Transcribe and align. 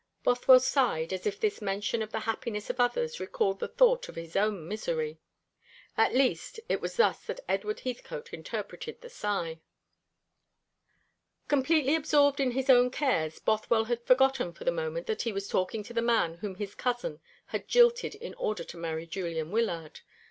Bothwell 0.23 0.59
sighed, 0.59 1.13
as 1.13 1.27
if 1.27 1.39
this 1.39 1.61
mention 1.61 2.01
of 2.01 2.11
the 2.11 2.21
happiness 2.21 2.71
of 2.71 2.79
others 2.79 3.19
recalled 3.19 3.59
the 3.59 3.67
thought 3.67 4.09
of 4.09 4.15
his 4.15 4.35
own 4.35 4.67
misery. 4.67 5.19
At 5.95 6.15
least, 6.15 6.59
it 6.67 6.81
was 6.81 6.97
thus 6.97 7.23
that 7.25 7.41
Edward 7.47 7.81
Heathcote 7.81 8.33
interpreted 8.33 8.99
the 9.01 9.11
sigh. 9.11 9.59
Completely 11.47 11.93
absorbed 11.93 12.39
in 12.39 12.49
his 12.49 12.67
own 12.67 12.89
cares, 12.89 13.37
Bothwell 13.37 13.83
had 13.85 14.01
forgotten 14.01 14.53
for 14.53 14.63
the 14.63 14.71
moment 14.71 15.05
that 15.05 15.21
he 15.21 15.31
was 15.31 15.47
talking 15.47 15.83
to 15.83 15.93
the 15.93 16.01
man 16.01 16.37
whom 16.37 16.55
his 16.55 16.73
cousin 16.73 17.19
had 17.45 17.67
jilted 17.67 18.15
in 18.15 18.33
order 18.39 18.63
to 18.63 18.77
marry 18.77 19.05
Julian 19.05 19.51
Wyllard. 19.51 19.99